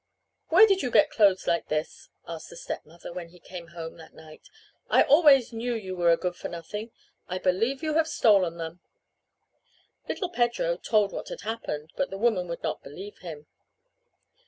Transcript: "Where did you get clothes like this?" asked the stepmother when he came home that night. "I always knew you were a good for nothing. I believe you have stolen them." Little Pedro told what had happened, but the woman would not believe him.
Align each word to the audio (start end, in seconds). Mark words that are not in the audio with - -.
"Where 0.47 0.65
did 0.65 0.81
you 0.81 0.89
get 0.89 1.11
clothes 1.11 1.45
like 1.45 1.67
this?" 1.67 2.09
asked 2.27 2.49
the 2.49 2.55
stepmother 2.57 3.13
when 3.13 3.29
he 3.29 3.39
came 3.39 3.67
home 3.67 3.97
that 3.97 4.15
night. 4.15 4.47
"I 4.89 5.03
always 5.03 5.53
knew 5.53 5.75
you 5.75 5.95
were 5.95 6.11
a 6.11 6.17
good 6.17 6.35
for 6.35 6.49
nothing. 6.49 6.89
I 7.29 7.37
believe 7.37 7.83
you 7.83 7.93
have 7.93 8.07
stolen 8.07 8.57
them." 8.57 8.79
Little 10.09 10.29
Pedro 10.29 10.77
told 10.77 11.11
what 11.11 11.29
had 11.29 11.41
happened, 11.41 11.93
but 11.95 12.09
the 12.09 12.17
woman 12.17 12.47
would 12.47 12.63
not 12.63 12.81
believe 12.81 13.19
him. 13.19 13.45